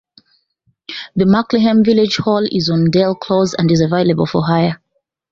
[1.15, 4.81] The Mickleham Village Hall is on Dell Close and is available for hire.